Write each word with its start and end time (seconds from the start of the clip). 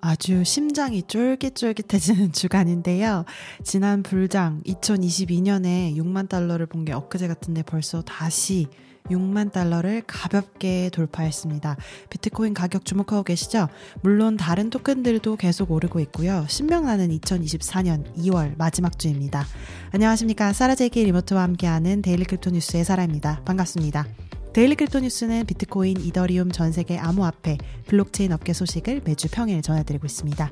아주 0.00 0.44
심장이 0.44 1.02
쫄깃쫄깃해지는 1.02 2.32
주간인데요. 2.32 3.24
지난 3.64 4.02
불장 4.02 4.62
2022년에 4.66 5.94
6만 5.96 6.28
달러를 6.28 6.66
본 6.66 6.80
게 6.84 6.92
엊그제 6.92 7.28
같은데 7.28 7.62
벌써 7.62 8.00
다시 8.02 8.66
6만 9.10 9.52
달러를 9.52 10.02
가볍게 10.06 10.88
돌파했습니다. 10.90 11.76
비트코인 12.10 12.54
가격 12.54 12.84
주목하고 12.86 13.22
계시죠? 13.22 13.68
물론 14.02 14.36
다른 14.36 14.70
토큰들도 14.70 15.36
계속 15.36 15.70
오르고 15.72 16.00
있고요. 16.00 16.46
신명나는 16.48 17.08
2024년 17.18 18.14
2월 18.16 18.56
마지막 18.56 18.98
주입니다. 18.98 19.44
안녕하십니까. 19.92 20.52
사라제이키 20.52 21.04
리모트와 21.04 21.42
함께하는 21.42 22.00
Daily 22.02 22.24
Crypto 22.24 22.50
뉴스의 22.50 22.84
사라입니다. 22.84 23.42
반갑습니다. 23.44 24.06
Daily 24.52 24.74
Crypto 24.74 24.98
뉴스는 24.98 25.46
비트코인, 25.46 26.00
이더리움 26.00 26.50
전 26.50 26.72
세계 26.72 26.98
암호화폐, 26.98 27.58
블록체인 27.86 28.32
업계 28.32 28.52
소식을 28.52 29.02
매주 29.04 29.28
평일 29.30 29.62
전해드리고 29.62 30.06
있습니다. 30.06 30.50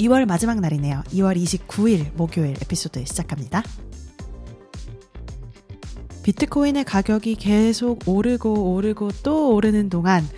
2월 0.00 0.26
마지막 0.26 0.58
날이네요. 0.58 1.04
2월 1.10 1.36
29일 1.36 2.12
목요일 2.14 2.56
에피소드 2.60 3.04
시작합니다. 3.04 3.62
비트코인의 6.24 6.82
가격이 6.82 7.36
계속 7.36 8.00
오르고 8.08 8.74
오르고 8.74 9.10
또 9.22 9.54
오르는 9.54 9.90
동안 9.90 10.28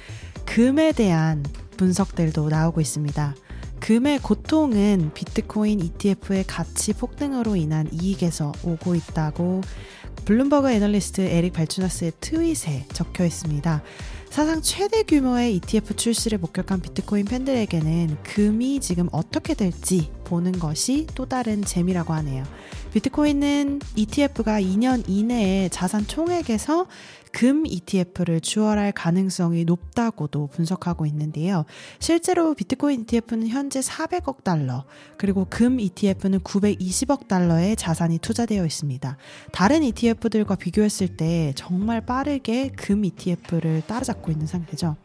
금에 0.44 0.92
대한 0.92 1.42
분석들도 1.78 2.50
나오고 2.50 2.82
있습니다. 2.82 3.34
금의 3.80 4.18
고통은 4.18 5.12
비트코인 5.14 5.80
ETF의 5.80 6.44
가치 6.46 6.92
폭등으로 6.92 7.56
인한 7.56 7.88
이익에서 7.90 8.52
오고 8.62 8.96
있다고 8.96 9.62
블룸버그 10.24 10.70
애널리스트 10.70 11.20
에릭 11.22 11.52
발추나스의 11.54 12.12
트윗에 12.20 12.86
적혀 12.92 13.24
있습니다. 13.24 13.82
사상 14.30 14.60
최대 14.60 15.02
규모의 15.02 15.56
ETF 15.56 15.96
출시를 15.96 16.38
목격한 16.38 16.80
비트코인 16.80 17.24
팬들에게는 17.24 18.18
금이 18.22 18.80
지금 18.80 19.08
어떻게 19.10 19.54
될지 19.54 20.10
보는 20.24 20.52
것이 20.52 21.06
또 21.14 21.26
다른 21.26 21.64
재미라고 21.64 22.12
하네요. 22.14 22.44
비트코인은 22.92 23.80
ETF가 23.96 24.60
2년 24.60 25.04
이내에 25.06 25.68
자산 25.68 26.06
총액에서 26.06 26.86
금 27.32 27.66
ETF를 27.66 28.40
추월할 28.40 28.92
가능성이 28.92 29.64
높다고도 29.64 30.48
분석하고 30.48 31.04
있는데요. 31.06 31.66
실제로 31.98 32.54
비트코인 32.54 33.02
ETF는 33.02 33.48
현재 33.48 33.80
400억 33.80 34.42
달러, 34.42 34.84
그리고 35.18 35.46
금 35.50 35.78
ETF는 35.78 36.40
920억 36.40 37.28
달러의 37.28 37.76
자산이 37.76 38.18
투자되어 38.18 38.64
있습니다. 38.64 39.16
다른 39.52 39.82
ETF들과 39.82 40.54
비교했을 40.54 41.08
때 41.16 41.52
정말 41.54 42.00
빠르게 42.00 42.70
금 42.74 43.04
ETF를 43.04 43.82
따라잡고 43.86 44.32
있는 44.32 44.46
상태죠. 44.46 44.96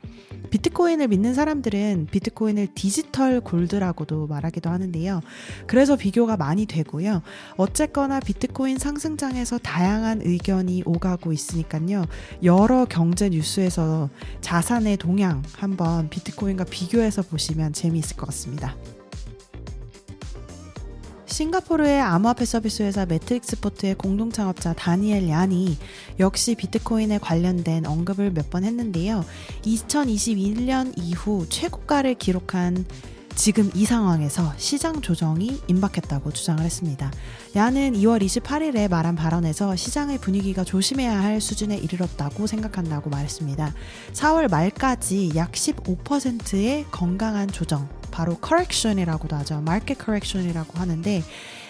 비트코인을 0.49 1.07
믿는 1.07 1.33
사람들은 1.33 2.07
비트코인을 2.11 2.67
디지털 2.75 3.41
골드라고도 3.41 4.27
말하기도 4.27 4.69
하는데요. 4.69 5.21
그래서 5.67 5.95
비교가 5.95 6.37
많이 6.37 6.65
되고요. 6.65 7.21
어 7.57 7.72
쨌거나 7.73 8.19
비트코인 8.19 8.77
상승장에서 8.77 9.57
다양한 9.57 10.21
의견이 10.23 10.83
오가고 10.85 11.33
있으니까요. 11.33 12.05
여러 12.43 12.85
경제 12.85 13.29
뉴스에서 13.29 14.09
자산의 14.41 14.97
동향 14.97 15.41
한번 15.57 16.09
비트코인과 16.09 16.65
비교해서 16.65 17.23
보시면 17.23 17.73
재미있을 17.73 18.15
것 18.15 18.27
같습니다. 18.27 18.75
싱가포르의 21.25 21.99
암호화폐 21.99 22.45
서비스 22.45 22.83
회사 22.83 23.07
매트릭스 23.07 23.59
포트의 23.59 23.95
공동 23.95 24.31
창업자 24.31 24.71
다니엘 24.73 25.29
얀이 25.29 25.79
역시 26.19 26.53
비트코인에 26.53 27.17
관련된 27.17 27.87
언급을 27.87 28.29
몇 28.31 28.51
번 28.51 28.63
했는데요. 28.65 29.25
2021년 29.63 30.93
이후 30.95 31.47
최고가를 31.49 32.13
기록한 32.15 32.85
지금 33.35 33.71
이 33.73 33.85
상황에서 33.85 34.53
시장 34.57 35.01
조정이 35.01 35.59
임박했다고 35.67 36.31
주장을 36.31 36.63
했습니다. 36.63 37.11
얀은 37.55 37.93
2월 37.93 38.23
28일에 38.23 38.87
말한 38.89 39.15
발언에서 39.15 39.75
시장의 39.75 40.19
분위기가 40.19 40.63
조심해야 40.63 41.21
할 41.21 41.41
수준에 41.41 41.75
이르렀다고 41.75 42.45
생각한다고 42.45 43.09
말했습니다. 43.09 43.73
4월 44.13 44.51
말까지 44.51 45.31
약 45.35 45.51
15%의 45.51 46.85
건강한 46.91 47.47
조정, 47.47 47.89
바로 48.11 48.37
correction이라고도 48.37 49.35
하죠. 49.37 49.55
market 49.55 49.99
correction이라고 50.03 50.77
하는데 50.77 51.23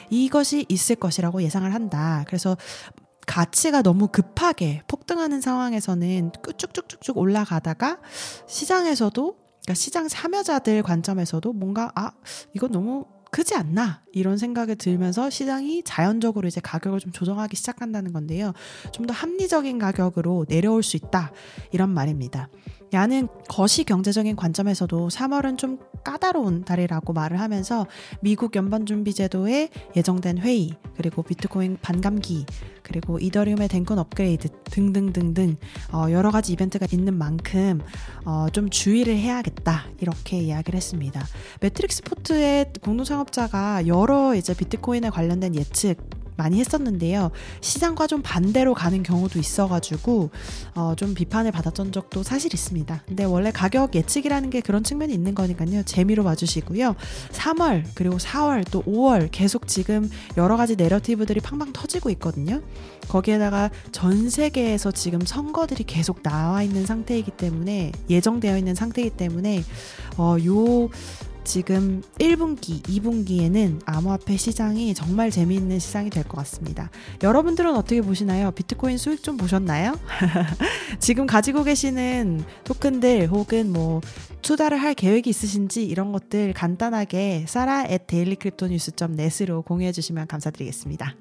이것이 0.09 0.65
있을 0.67 0.97
것이라고 0.97 1.41
예상을 1.43 1.73
한다. 1.73 2.25
그래서 2.27 2.57
가치가 3.25 3.81
너무 3.81 4.09
급하게 4.09 4.81
폭등하는 4.89 5.39
상황에서는 5.39 6.31
쭉쭉쭉쭉 6.57 7.17
올라가다가 7.17 7.99
시장에서도 8.47 9.42
그러니까 9.63 9.73
시장 9.75 10.07
참여자들 10.07 10.83
관점에서도 10.83 11.53
뭔가 11.53 11.91
아 11.95 12.11
이건 12.53 12.71
너무 12.71 13.05
크지 13.31 13.55
않나 13.55 14.03
이런 14.11 14.37
생각이 14.37 14.75
들면서 14.75 15.29
시장이 15.31 15.81
자연적으로 15.83 16.47
이제 16.47 16.61
가격을 16.61 16.99
좀 16.99 17.11
조정하기 17.11 17.55
시작한다는 17.55 18.13
건데요. 18.13 18.53
좀 18.91 19.07
더 19.07 19.13
합리적인 19.13 19.79
가격으로 19.79 20.45
내려올 20.47 20.83
수 20.83 20.97
있다 20.97 21.31
이런 21.71 21.89
말입니다. 21.89 22.49
야는 22.93 23.27
거시 23.47 23.83
경제적인 23.83 24.35
관점에서도 24.35 25.07
3월은 25.07 25.57
좀 25.57 25.79
까다로운 26.03 26.63
달이라고 26.63 27.13
말을 27.13 27.39
하면서 27.39 27.87
미국 28.21 28.55
연방준비제도에 28.55 29.69
예정된 29.95 30.37
회의, 30.39 30.71
그리고 30.95 31.23
비트코인 31.23 31.77
반감기, 31.81 32.45
그리고 32.83 33.17
이더리움의 33.19 33.67
Dencun 33.69 33.97
업그레이드 33.97 34.49
등등등등 34.65 35.55
어, 35.91 36.11
여러 36.11 36.29
가지 36.29 36.53
이벤트가 36.53 36.85
있는 36.91 37.17
만큼 37.17 37.81
어, 38.25 38.47
좀 38.51 38.69
주의를 38.69 39.17
해야겠다 39.17 39.85
이렇게 39.99 40.39
이야기를 40.39 40.77
했습니다. 40.77 41.25
Matrixport의 41.61 42.73
공동 42.81 43.05
창업자가 43.05 43.87
여러 43.87 44.35
이제 44.35 44.53
비트코인에 44.53 45.09
관련된 45.09 45.55
예측 45.55 46.22
많이 46.35 46.59
했었는데요. 46.59 47.31
시장과 47.61 48.07
좀 48.07 48.21
반대로 48.21 48.73
가는 48.73 49.03
경우도 49.03 49.39
있어가지고 49.39 50.29
어, 50.75 50.93
좀 50.95 51.13
비판을 51.13 51.51
받았던 51.51 51.91
적도 51.91 52.23
사실 52.23 52.53
있습니다. 52.53 53.03
근데 53.07 53.23
원래 53.23 53.51
가격 53.51 53.95
예측이라는 53.95 54.49
게 54.49 54.61
그런 54.61 54.83
측면이 54.83 55.13
있는 55.13 55.35
거니까요. 55.35 55.83
재미로 55.83 56.23
봐주시고요. 56.23 56.95
3월 57.31 57.83
그리고 57.95 58.17
4월 58.17 58.65
또 58.71 58.81
5월 58.83 59.29
계속 59.31 59.67
지금 59.67 60.09
여러 60.37 60.57
가지 60.57 60.75
내러티브들이 60.75 61.39
팡팡 61.39 61.73
터지고 61.73 62.09
있거든요. 62.11 62.61
거기에다가 63.07 63.69
전 63.91 64.29
세계에서 64.29 64.91
지금 64.91 65.21
선거들이 65.21 65.83
계속 65.83 66.23
나와 66.23 66.63
있는 66.63 66.85
상태이기 66.85 67.31
때문에 67.31 67.91
예정되어 68.09 68.57
있는 68.57 68.75
상태이기 68.75 69.11
때문에 69.11 69.63
어, 70.17 70.37
요 70.45 70.89
지금 71.43 72.01
1분기, 72.19 72.81
2분기에는 72.83 73.81
암호화폐 73.85 74.37
시장이 74.37 74.93
정말 74.93 75.29
재미있는 75.31 75.79
시장이 75.79 76.09
될 76.09 76.23
것 76.23 76.37
같습니다. 76.37 76.89
여러분들은 77.21 77.75
어떻게 77.75 78.01
보시나요? 78.01 78.51
비트코인 78.51 78.97
수익 78.97 79.21
좀 79.23 79.37
보셨나요? 79.37 79.99
지금 80.99 81.27
가지고 81.27 81.63
계시는 81.63 82.43
토큰들 82.63 83.27
혹은 83.27 83.71
뭐 83.71 84.01
투자를 84.41 84.77
할 84.81 84.93
계획이 84.93 85.29
있으신지 85.29 85.85
이런 85.85 86.11
것들 86.11 86.53
간단하게 86.53 87.45
사라 87.47 87.85
at 87.85 88.05
dailycryptonews.net으로 88.07 89.63
공유해 89.63 89.91
주시면 89.91 90.27
감사드리겠습니다. 90.27 91.15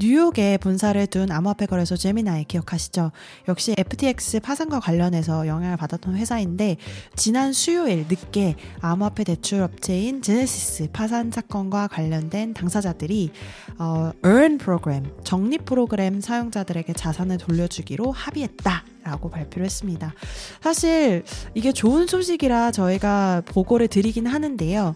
뉴욕에 0.00 0.56
본사를 0.56 1.06
둔 1.08 1.30
암호화폐 1.30 1.66
거래소 1.66 1.94
제미나이 1.94 2.44
기억하시죠? 2.44 3.12
역시 3.48 3.74
FTX 3.76 4.40
파산과 4.40 4.80
관련해서 4.80 5.46
영향을 5.46 5.76
받았던 5.76 6.16
회사인데 6.16 6.78
지난 7.16 7.52
수요일 7.52 8.06
늦게 8.08 8.56
암호화폐 8.80 9.24
대출 9.24 9.60
업체인 9.60 10.22
제네시스 10.22 10.88
파산 10.90 11.30
사건과 11.30 11.88
관련된 11.88 12.54
당사자들이 12.54 13.30
어, 13.78 14.12
earn 14.24 14.56
프로그램, 14.56 15.04
적립 15.22 15.66
프로그램 15.66 16.22
사용자들에게 16.22 16.94
자산을 16.94 17.36
돌려주기로 17.36 18.10
합의했다. 18.10 18.84
라고 19.02 19.30
발표를 19.30 19.64
했습니다. 19.64 20.14
사실 20.62 21.24
이게 21.54 21.72
좋은 21.72 22.06
소식이라 22.06 22.70
저희가 22.70 23.42
보고를 23.46 23.88
드리긴 23.88 24.26
하는데요. 24.26 24.94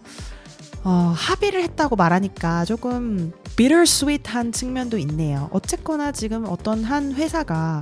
어, 0.83 1.13
합의를 1.15 1.63
했다고 1.63 1.95
말하니까 1.95 2.65
조금 2.65 3.33
bittersweet한 3.55 4.51
측면도 4.51 4.97
있네요. 4.99 5.49
어쨌거나 5.51 6.11
지금 6.11 6.45
어떤 6.47 6.83
한 6.83 7.13
회사가 7.13 7.81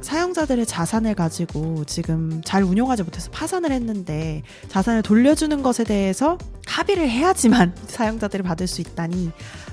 사용자들의 0.00 0.66
자산을 0.66 1.14
가지고 1.14 1.84
지금 1.86 2.42
잘 2.44 2.62
운용하지 2.62 3.04
못해서 3.04 3.30
파산을 3.30 3.72
했는데 3.72 4.42
자산을 4.68 5.02
돌려주는 5.02 5.62
것에 5.62 5.84
대해서 5.84 6.36
합의를 6.66 7.08
해야지만 7.08 7.74
사용자들이 7.88 8.42
받을 8.42 8.66
수 8.66 8.82
있다니 8.82 9.30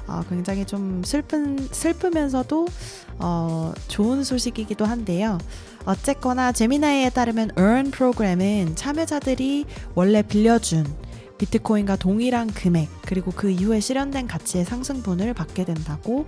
어, 0.07 0.23
굉장히 0.29 0.65
좀 0.65 1.03
슬픈 1.03 1.57
슬프면서도 1.71 2.67
어, 3.19 3.73
좋은 3.87 4.23
소식이기도 4.23 4.85
한데요. 4.85 5.37
어쨌거나 5.85 6.51
제미나이에 6.51 7.09
따르면 7.09 7.51
earn 7.57 7.91
프로그램은 7.91 8.75
참여자들이 8.75 9.65
원래 9.95 10.21
빌려준 10.21 10.85
비트코인과 11.41 11.95
동일한 11.95 12.53
금액 12.53 12.87
그리고 13.03 13.31
그 13.31 13.49
이후에 13.49 13.79
실현된 13.79 14.27
가치의 14.27 14.63
상승분을 14.63 15.33
받게 15.33 15.65
된다고 15.65 16.27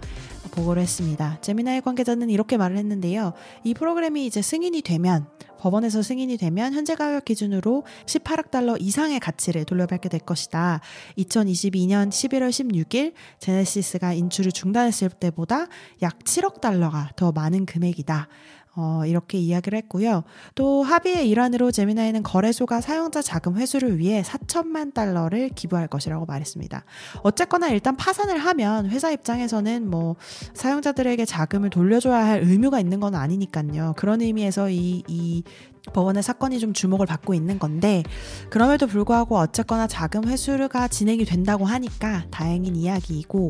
보고를 0.49 0.81
했습니다. 0.81 1.37
제미나의 1.39 1.81
관계자는 1.81 2.31
이렇게 2.31 2.57
말을 2.57 2.77
했는데요. 2.77 3.33
이 3.63 3.75
프로그램이 3.75 4.25
이제 4.25 4.41
승인이 4.41 4.81
되면 4.81 5.27
법원에서 5.59 6.01
승인이 6.01 6.37
되면 6.37 6.73
현재 6.73 6.95
가격 6.95 7.25
기준으로 7.25 7.85
18억 8.07 8.49
달러 8.49 8.75
이상의 8.75 9.19
가치를 9.19 9.65
돌려받게 9.65 10.09
될 10.09 10.19
것이다. 10.19 10.81
2022년 11.19 12.09
11월 12.09 12.49
16일 12.49 13.13
제네시스가 13.39 14.13
인출을 14.13 14.51
중단했을 14.51 15.09
때보다 15.09 15.67
약 16.01 16.19
7억 16.19 16.59
달러가 16.59 17.11
더 17.15 17.31
많은 17.31 17.67
금액이다. 17.67 18.27
어, 18.75 19.03
이렇게 19.05 19.37
이야기를 19.37 19.77
했고요. 19.77 20.23
또 20.55 20.81
합의의 20.81 21.29
일환으로 21.29 21.71
제미나이는 21.71 22.23
거래소가 22.23 22.81
사용자 22.81 23.21
자금 23.21 23.57
회수를 23.57 23.99
위해 23.99 24.23
4천만 24.23 24.93
달러를 24.93 25.49
기부할 25.49 25.87
것이라고 25.87 26.25
말했습니다. 26.25 26.83
어쨌거나 27.21 27.69
일단 27.69 27.95
파산을 27.95 28.37
하면 28.39 28.89
회사 28.89 29.11
입장에서는 29.11 29.89
뭐 29.89 30.15
사용자들에게 30.55 31.23
자금을 31.25 31.69
돌려줘야 31.69 32.25
할 32.25 32.41
의무가 32.41 32.79
있는 32.79 32.99
건 32.99 33.13
아니니까요. 33.13 33.93
그런 33.95 34.21
의미에서 34.21 34.71
이, 34.71 35.03
이 35.07 35.43
법원의 35.91 36.23
사건이 36.23 36.59
좀 36.59 36.73
주목을 36.73 37.05
받고 37.05 37.33
있는 37.33 37.59
건데 37.59 38.03
그럼에도 38.49 38.87
불구하고 38.87 39.37
어쨌거나 39.37 39.87
자금 39.87 40.27
회수가 40.27 40.87
진행이 40.87 41.25
된다고 41.25 41.65
하니까 41.65 42.25
다행인 42.31 42.75
이야기이고 42.75 43.49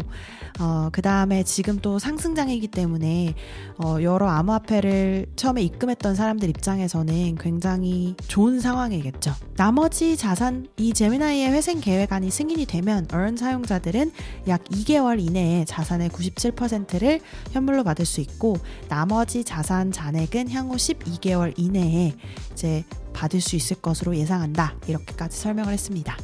어, 0.59 0.89
그 0.91 1.01
다음에 1.01 1.43
지금 1.43 1.79
또 1.79 1.99
상승장이기 1.99 2.67
때문에 2.69 3.35
어, 3.77 3.97
여러 4.01 4.27
암호화폐를 4.27 5.27
처음에 5.35 5.61
입금했던 5.61 6.15
사람들 6.15 6.49
입장에서는 6.49 7.35
굉장히 7.35 8.15
좋은 8.27 8.59
상황이겠죠. 8.59 9.33
나머지 9.55 10.17
자산 10.17 10.67
이 10.77 10.93
제미나이의 10.93 11.51
회생 11.51 11.79
계획안이 11.79 12.31
승인이 12.31 12.65
되면 12.65 13.07
얼른 13.11 13.37
사용자들은 13.37 14.11
약 14.47 14.63
2개월 14.65 15.19
이내에 15.19 15.65
자산의 15.65 16.09
97%를 16.09 17.19
현물로 17.51 17.83
받을 17.83 18.05
수 18.05 18.21
있고 18.21 18.57
나머지 18.89 19.43
자산 19.43 19.91
잔액은 19.91 20.49
향후 20.49 20.75
12개월 20.75 21.53
이내에 21.57 22.13
이제 22.53 22.83
받을 23.13 23.41
수 23.41 23.55
있을 23.55 23.81
것으로 23.81 24.15
예상한다. 24.15 24.75
이렇게까지 24.87 25.37
설명을 25.37 25.73
했습니다. 25.73 26.17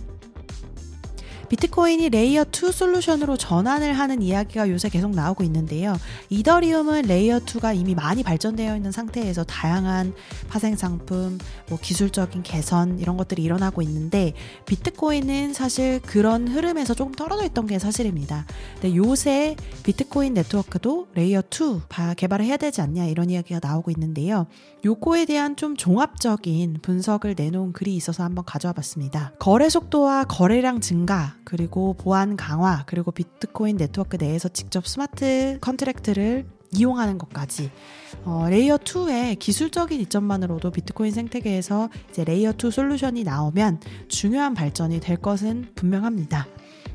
비트코인이 1.50 2.10
layer 2.10 2.46
2 2.46 2.72
솔루션으로 2.72 3.36
전환을 3.36 3.94
하는 3.94 4.22
이야기가 4.22 4.70
요새 4.70 4.90
계속 4.90 5.12
나오고 5.12 5.44
있는데요. 5.44 5.98
이더리움은 6.30 7.04
layer 7.04 7.40
2가 7.40 7.76
이미 7.76 7.96
많이 7.96 8.24
발전되어 8.24 8.76
있는 8.76 8.92
상태에서 8.92 9.44
다양한 9.44 10.14
파생 10.48 10.76
상품, 10.76 11.38
뭐 11.68 11.80
기술적인 11.82 12.44
개선 12.44 13.00
이런 13.00 13.18
것들이 13.18 13.44
일어나고 13.44 13.82
있는데 13.82 14.34
비트코인은 14.66 15.54
사실 15.54 16.00
그런 16.02 16.48
흐름에서 16.48 16.94
조금 16.94 17.14
떨어져 17.14 17.46
있던 17.46 17.68
게 17.68 17.80
사실입니다. 17.80 18.46
근데 18.76 18.96
요새 18.96 19.56
비트코인 19.84 20.36
네트워크도 20.36 21.08
layer 21.16 21.42
2 21.50 21.82
개발을 22.16 22.46
해야 22.46 22.58
되지 22.58 22.82
않냐 22.82 23.06
이런 23.06 23.30
이야기가 23.30 23.60
나오고 23.62 23.92
있는데요. 23.92 24.46
요거에 24.86 25.26
대한 25.26 25.56
좀 25.56 25.76
종합적인 25.76 26.80
분석을 26.82 27.36
내놓은 27.36 27.74
글이 27.74 27.96
있어서 27.96 28.24
한번 28.24 28.46
가져와 28.46 28.74
봤습니다. 28.74 29.34
거래 29.40 29.68
속도와 29.68 30.24
거래량 30.24 30.80
증가, 30.80 31.36
그리고 31.50 31.94
보안 31.94 32.38
강화, 32.38 32.84
그리고 32.86 33.10
비트코인 33.12 33.78
네트워크 33.78 34.18
내에서 34.18 34.50
직접 34.50 34.86
smart 34.86 35.58
contract를 35.62 36.46
이용하는 36.76 37.18
것까지 37.18 37.72
어, 38.24 38.46
layer 38.48 38.78
2의 38.78 39.40
기술적인 39.40 40.00
이점만으로도 40.02 40.70
비트코인 40.70 41.12
생태계에서 41.12 41.90
이제 42.12 42.24
layer 42.24 42.54
2 42.64 42.70
솔루션이 42.70 43.24
나오면 43.24 43.80
중요한 44.10 44.54
발전이 44.54 45.00
될 45.00 45.18
것은 45.18 45.70
분명합니다. 45.74 46.46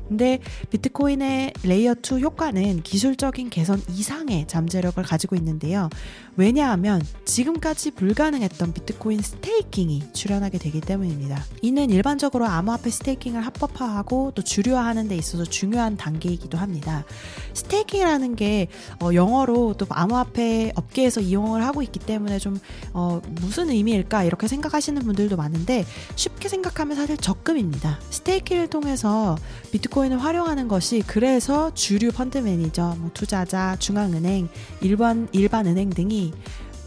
근데 0.07 0.39
비트코인의 0.69 1.53
layer 1.63 1.95
2 1.95 2.21
효과는 2.21 2.83
기술적인 2.83 3.49
개선 3.49 3.81
이상의 3.89 4.47
잠재력을 4.47 5.01
가지고 5.03 5.35
있는데요. 5.35 5.89
왜냐하면 6.37 7.01
지금까지 7.23 7.91
불가능했던 7.91 8.73
비트코인 8.73 9.21
staking이 9.21 10.11
출현하게 10.13 10.57
되기 10.57 10.81
때문입니다. 10.81 11.43
이는 11.61 11.89
일반적으로 11.89 12.45
암호화폐 12.45 12.89
staking을 12.89 13.45
합법화하고 13.45 14.33
또 14.35 14.41
주류화하는 14.41 15.07
데 15.07 15.15
있어서 15.15 15.45
중요한 15.45 15.95
단계이기도 15.95 16.57
합니다. 16.57 17.05
staking이라는 17.53 18.35
게 18.35 18.67
어, 19.01 19.13
영어로 19.13 19.75
또 19.77 19.85
암호화폐 19.89 20.73
업계에서 20.75 21.21
이용을 21.21 21.63
하고 21.63 21.81
있기 21.81 21.99
때문에 21.99 22.37
좀 22.39 22.59
어, 22.93 23.21
무슨 23.41 23.69
의미일까 23.69 24.25
이렇게 24.25 24.47
생각하시는 24.47 25.01
분들도 25.01 25.37
많은데 25.37 25.85
쉽게 26.15 26.49
생각하면 26.49 26.97
사실 26.97 27.17
적금입니다. 27.17 27.99
스테이킹을 28.09 28.67
통해서 28.67 29.37
비트코인 29.71 29.94
을 30.03 30.17
활용하는 30.17 30.67
것이 30.67 31.01
그래서 31.07 31.73
주류 31.73 32.11
펀드 32.11 32.37
매니저, 32.37 32.95
뭐 32.99 33.11
투자자, 33.13 33.75
중앙은행, 33.77 34.49
일반 34.81 35.29
일반 35.31 35.67
은행 35.67 35.89
등이 35.89 36.33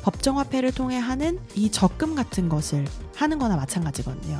법정 0.03 0.39
화폐를 0.39 0.73
통해 0.73 0.99
하는 0.99 1.39
이 1.55 1.71
적금 1.71 2.15
같은 2.15 2.49
것을 2.49 2.85
하는 3.17 3.39
거나 3.39 3.57
마찬가지거든요. 3.57 4.39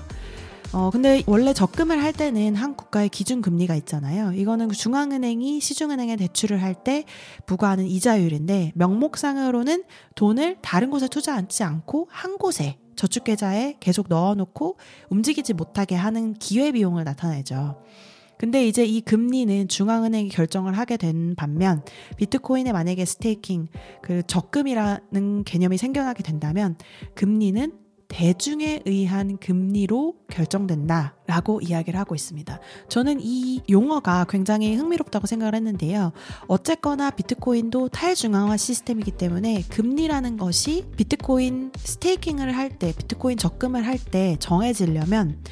어, 0.73 0.91
근데 0.91 1.23
원래 1.27 1.55
적금을 1.55 2.03
할 2.03 2.13
때는 2.13 2.55
한 2.55 2.77
국가의 2.77 3.09
기준 3.09 3.41
금리가 3.41 3.75
있잖아요. 3.77 4.33
이거는 4.33 4.69
중앙은행이 4.71 5.61
시중은행에 5.61 6.17
대출을 6.17 6.63
할 6.63 6.75
때 6.75 7.05
부과하는 7.47 7.87
이자율인데 7.87 8.73
명목상으로는 8.75 9.85
돈을 10.15 10.59
다른 10.61 10.91
곳에 10.91 11.09
투자하지 11.09 11.65
않고 11.65 12.09
한 12.11 12.37
곳에 12.37 12.79
저축계좌에 12.97 13.77
계속 13.81 14.07
넣어놓고 14.09 14.77
움직이지 15.09 15.55
못하게 15.55 15.95
하는 15.95 16.35
기회비용을 16.35 17.05
나타내죠. 17.05 17.83
근데 18.39 18.67
이제 18.67 18.85
이 18.85 19.01
금리는 19.01 19.69
중앙은행이 19.69 20.29
결정을 20.29 20.79
하게 20.79 20.97
된 20.97 21.35
반면 21.37 21.83
비트코인에 22.17 22.73
만약에 22.73 23.05
스테이킹 23.05 23.69
그 24.03 24.23
적금이라는 24.27 25.45
개념이 25.45 25.77
생겨나게 25.77 26.23
된다면 26.23 26.77
금리는 27.15 27.73
대중에 28.09 28.81
의한 28.87 29.37
금리로 29.37 30.15
결정된다라고 30.31 31.61
이야기를 31.61 32.01
하고 32.01 32.15
있습니다. 32.15 32.59
저는 32.89 33.19
이 33.21 33.61
용어가 33.69 34.25
굉장히 34.29 34.75
흥미롭다고 34.77 35.27
생각을 35.27 35.55
했는데요. 35.55 36.13
어쨌거나 36.47 37.11
비트코인도 37.11 37.91
탈중앙화 37.91 38.57
시스템이기 38.57 39.11
때문에 39.13 39.63
금리라는 39.69 40.39
것이 40.39 40.87
비트코인 40.97 41.73
staking을 41.77 42.57
할 42.57 42.71
때, 42.79 42.95
비트코인 42.97 43.37
적금을 43.37 43.87
할 43.87 43.99
때 43.99 44.37
정해지려면 44.39 45.43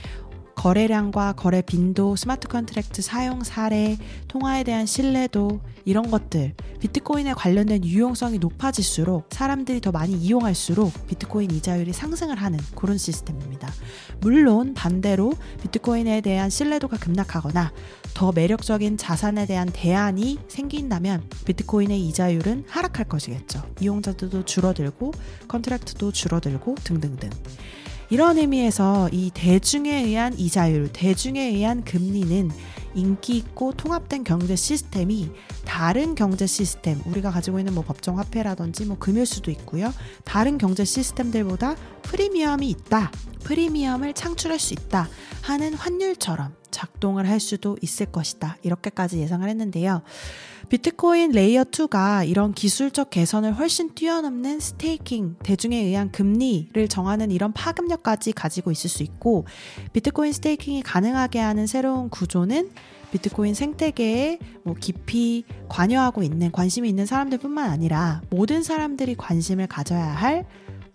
거래량과 0.57 1.35
거래 1.35 1.63
빈도, 1.63 2.17
smart 2.17 2.49
contract 2.49 3.03
사용 3.03 3.45
사례, 3.45 3.97
통화에 4.27 4.65
대한 4.65 4.87
신뢰도 4.87 5.61
이런 5.85 6.11
것들 6.11 6.55
비트코인에 6.81 7.35
관련된 7.35 7.85
유용성이 7.85 8.39
높아질수록 8.39 9.29
사람들이 9.31 9.81
더 9.81 9.93
많이 9.93 10.15
이용할수록 10.15 11.07
비트코인 11.07 11.51
이자율이 11.53 11.93
상승을 11.93 12.37
하는 12.37 12.59
그런 12.75 12.99
시스템입니다. 12.99 13.71
물론 14.21 14.75
반대로 14.75 15.35
비트코인에 15.63 16.23
대한 16.23 16.51
신뢰도가 16.51 16.97
급락하거나 16.97 17.73
더 18.15 18.33
매력적인 18.33 18.97
자산에 18.97 19.47
대한 19.47 19.69
대안이 19.73 20.39
생긴다면 20.49 21.29
비트코인의 21.45 22.01
이자율은 22.09 22.65
하락할 22.67 23.07
것이겠죠. 23.09 23.63
이용자들도 23.81 24.45
줄어들고 24.47 25.13
컨트랙트도 25.49 26.13
줄어들고 26.13 26.77
등등등. 26.83 27.31
이런 28.09 28.39
의미에서 28.39 29.09
이 29.11 29.31
대중에 29.35 29.93
의한 30.05 30.39
이자율, 30.39 30.89
대중에 30.93 31.41
의한 31.41 31.83
금리는 31.83 32.51
인기 32.95 33.37
있고 33.37 33.73
통합된 33.73 34.25
경제 34.25 34.57
시스템이 34.57 35.31
다른 35.65 36.15
경제 36.15 36.47
시스템, 36.47 37.01
우리가 37.05 37.31
가지고 37.31 37.59
있는 37.59 37.75
뭐 37.75 37.85
법정 37.85 38.19
화폐라든지 38.19 38.85
뭐 38.87 38.97
금일 38.99 39.27
수도 39.27 39.51
있고요. 39.51 39.93
다른 40.25 40.57
경제 40.57 40.85
시스템들보다 40.85 41.77
프리미엄이 42.03 42.71
있다. 42.71 43.11
프리미엄을 43.45 44.15
창출할 44.15 44.59
수 44.59 44.73
있다. 44.73 45.09
하는 45.43 45.75
환율처럼 45.75 46.55
작동을 46.71 47.29
할 47.29 47.41
수도 47.41 47.77
있을 47.83 48.07
것이다. 48.07 48.57
이렇게까지 48.63 49.19
예상을 49.19 49.49
했는데요. 49.49 50.03
비트코인 50.69 51.31
layer 51.31 51.63
2가 51.65 52.29
이런 52.29 52.53
기술적 52.53 53.11
개선을 53.11 53.57
훨씬 53.57 53.95
뛰어넘는 53.95 54.59
staking, 54.59 55.37
대중에 55.45 55.77
의한 55.77 56.11
금리를 56.11 56.89
정하는 56.89 57.31
이런 57.31 57.53
파급력까지 57.53 58.33
가지고 58.33 58.73
있을 58.73 58.91
수 58.91 59.05
있고, 59.05 59.47
비트코인 59.93 60.33
staking이 60.33 60.83
가능하게 60.83 61.39
하는 61.39 61.69
새로운 61.69 62.09
구조는 62.09 62.71
비트코인 63.13 63.55
생태계에 63.55 64.41
뭐 64.65 64.75
깊이 64.75 65.45
관여하고 65.69 66.25
있는 66.25 66.51
관심이 66.51 66.89
있는 66.89 67.07
사람들뿐만 67.07 67.71
아니라 67.71 68.21
모든 68.31 68.65
사람들이 68.65 69.15
관심을 69.15 69.69
가져야 69.69 70.05
할 70.05 70.47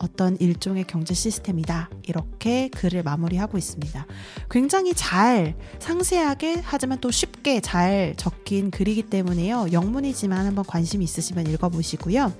어떤 0.01 0.35
일종의 0.39 0.85
경제 0.85 1.13
시스템이다. 1.13 1.89
이렇게 2.03 2.69
글을 2.69 3.03
마무리하고 3.03 3.57
있습니다. 3.57 4.05
굉장히 4.49 4.93
잘 4.93 5.55
상세하게 5.79 6.61
하지만 6.63 6.99
또 6.99 7.11
쉽게 7.11 7.61
잘 7.61 8.15
적힌 8.17 8.71
글이기 8.71 9.03
때문에요. 9.03 9.67
영문이지만 9.71 10.45
한번 10.45 10.65
관심 10.65 11.01
있으시면 11.01 11.47
읽어보시고요. 11.47 12.33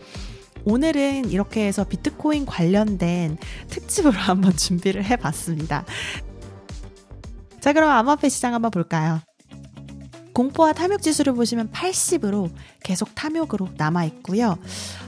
오늘은 0.63 1.29
이렇게 1.29 1.65
해서 1.65 1.83
비트코인 1.83 2.45
관련된 2.45 3.37
특집으로 3.69 4.13
한번 4.19 4.55
준비를 4.55 5.03
해봤습니다. 5.05 5.85
자, 7.59 7.73
그럼 7.73 7.91
암호화폐 7.91 8.29
시장 8.29 8.53
한번 8.55 8.71
볼까요? 8.71 9.21
공포와 10.33 10.73
탐욕 10.73 11.01
지수를 11.01 11.33
보시면 11.33 11.71
80으로 11.71 12.49
계속 12.83 13.13
탐욕으로 13.15 13.69
남아 13.77 14.05
있고요. 14.05 14.57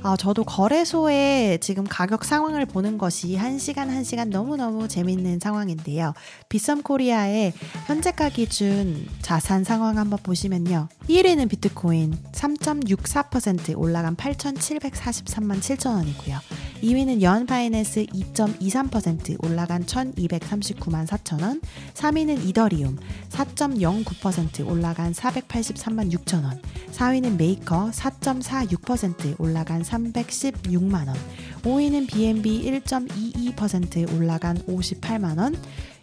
어, 0.03 0.15
저도 0.15 0.43
거래소에 0.43 1.57
지금 1.61 1.85
가격 1.85 2.25
상황을 2.25 2.65
보는 2.65 2.97
것이 2.97 3.35
한 3.35 3.57
시간 3.57 3.89
한 3.89 4.03
시간 4.03 4.29
너무너무 4.29 4.87
재밌는 4.87 5.39
상황인데요. 5.39 6.13
Bithumb 6.49 6.81
Korea의 6.83 7.53
현재가 7.87 8.29
기준 8.29 9.07
자산 9.21 9.63
상황 9.63 9.97
한번 9.97 10.19
보시면요. 10.21 10.89
1위는 11.09 11.49
비트코인 11.49 12.17
3.64% 12.31 13.77
올라간 13.77 14.15
8,743만 14.15 15.59
7천 15.59 15.95
원이고요. 15.95 16.39
2위는 16.83 17.21
Yearn 17.21 17.45
Finance 17.45 18.07
2.23% 18.07 19.41
올라간 19.41 19.85
1,239만 19.85 21.07
4천 21.07 21.41
원. 21.41 21.61
3위는 21.93 22.45
이더리움 22.45 22.97
4.09% 23.29 24.67
올라간 24.67 25.13
483만 25.13 26.11
6천 26.11 26.43
원. 26.43 26.61
4위는 26.91 27.37
메이커 27.37 27.89
4.46% 27.89 29.39
올라간 29.39 29.81
316만 29.81 31.07
원. 31.07 31.15
5위는 31.61 32.11
BNB 32.11 32.69
1.22% 32.81 34.13
올라간 34.17 34.57
58만 34.63 35.39
원. 35.39 35.55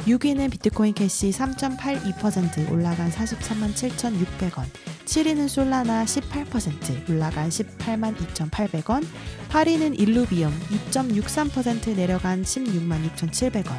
6위는 0.06 0.50
비트코인 0.50 0.94
캐시 0.94 1.28
3.82% 1.28 2.72
올라간 2.72 3.10
43만 3.10 3.74
7,600원. 3.74 4.64
7위는 5.10 5.48
솔라나 5.48 6.04
18% 6.04 7.10
올라간 7.10 7.48
18만 7.48 8.14
2,800원. 8.14 9.04
8위는 9.48 9.98
Illuvium 9.98 10.52
2.63% 10.92 11.96
내려간 11.96 12.44
16만 12.44 13.02
6,700원. 13.16 13.72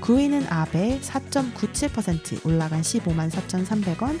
9위는 0.00 0.46
Aave 0.48 0.98
4.97% 1.00 2.46
올라간 2.46 2.80
15만 2.80 3.30
4,300원. 3.30 4.18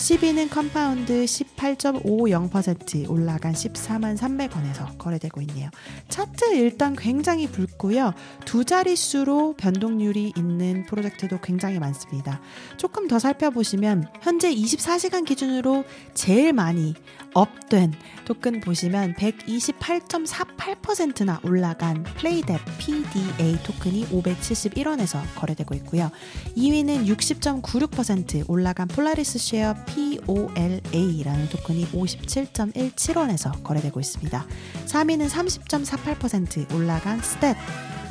10위는 0.00 0.48
Compound 0.48 1.26
18.50% 1.26 3.10
올라간 3.10 3.52
14만 3.52 4.16
300원에서 4.16 4.96
거래되고 4.96 5.42
있네요. 5.42 5.68
차트 6.08 6.54
일단 6.54 6.96
굉장히 6.96 7.46
붉고요. 7.46 8.14
두 8.46 8.64
자릿수로 8.64 9.56
변동률이 9.58 10.32
있는 10.34 10.86
프로젝트도 10.86 11.38
굉장히 11.42 11.78
많습니다. 11.78 12.40
조금 12.78 13.08
더 13.08 13.18
살펴보시면 13.18 14.08
현재 14.22 14.50
24시간 14.54 15.26
기준으로 15.26 15.84
제일 16.14 16.54
많이 16.54 16.94
up된 17.34 17.92
토큰 18.24 18.60
보시면 18.60 19.12
128.48%나 19.14 21.40
올라간 21.44 22.04
PlayDapp 22.16 22.58
PDA 22.78 23.58
토큰이 23.62 24.06
571원에서 24.06 25.20
거래되고 25.36 25.74
있고요. 25.76 26.10
2위는 26.56 27.06
60.96% 27.06 28.48
올라간 28.48 28.88
Polaris 28.88 29.38
Share 29.38 29.74
POLA라는 29.90 31.48
토큰이 31.50 31.86
57.17원에서 31.86 33.62
거래되고 33.62 33.98
있습니다. 34.00 34.46
3위는 34.86 35.28
30.48% 35.28 36.74
올라간 36.74 37.20
Stat 37.20 37.56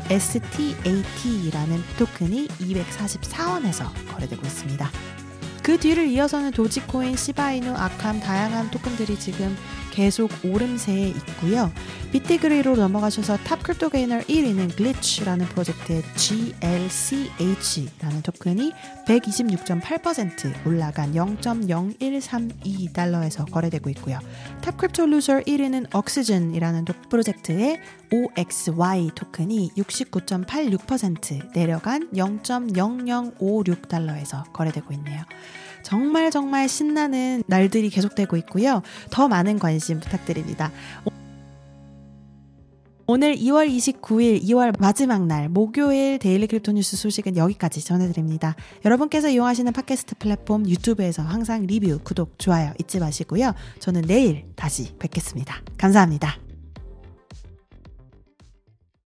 STAT라는 0.09 1.83
토큰이 1.97 2.47
244원에서 2.47 3.85
거래되고 4.11 4.41
있습니다. 4.45 4.89
그 5.61 5.77
뒤를 5.77 6.07
이어서는 6.07 6.51
도지코인, 6.51 7.15
시바이누, 7.15 7.71
Arkham 7.75 8.19
다양한 8.19 8.71
토큰들이 8.71 9.19
지금 9.19 9.55
계속 9.91 10.31
오름세에 10.43 11.09
있고요. 11.09 11.71
BitDegree로 12.11 12.75
넘어가셔서 12.75 13.37
top 13.37 13.63
crypto 13.63 13.89
gainer 13.89 14.19
1위는 14.19 14.75
Glitch라는 14.75 15.45
프로젝트의 15.47 16.03
GLCH라는 16.15 18.21
토큰이 18.23 18.71
126.8% 19.05 20.65
올라간 20.65 21.13
0.0132달러에서 21.13 23.49
거래되고 23.51 23.89
있고요. 23.91 24.19
top 24.61 24.75
crypto 24.77 25.05
loser 25.05 25.41
1위는 25.41 25.95
Oxygen이라는 25.95 26.85
프로젝트의 27.09 27.79
OXY 28.11 29.13
토큰이 29.15 29.69
69.86% 29.77 31.53
내려간 31.53 32.09
0.0056달러에서 32.11 34.51
거래되고 34.51 34.93
있네요. 34.95 35.23
정말 35.89 36.29
정말 36.29 36.69
신나는 36.69 37.41
날들이 37.47 37.89
계속되고 37.89 38.37
있고요. 38.37 38.83
더 39.09 39.27
많은 39.27 39.57
관심 39.57 39.99
부탁드립니다. 39.99 40.71
오늘 43.07 43.35
2월 43.35 43.67
29일, 43.67 44.43
2월 44.43 44.79
마지막 44.79 45.25
날, 45.25 45.49
목요일 45.49 46.19
daily 46.19 46.45
crypto 46.45 46.73
뉴스 46.73 46.95
소식은 46.95 47.37
여기까지 47.37 47.83
전해드립니다. 47.83 48.55
여러분께서 48.85 49.29
이용하시는 49.29 49.73
팟캐스트 49.73 50.15
플랫폼 50.19 50.69
유튜브에서 50.69 51.23
항상 51.23 51.65
리뷰, 51.65 51.97
구독, 52.03 52.37
좋아요 52.37 52.71
잊지 52.79 52.99
마시고요. 52.99 53.55
저는 53.79 54.03
내일 54.03 54.45
다시 54.55 54.93
뵙겠습니다. 54.99 55.55
감사합니다. 55.79 56.48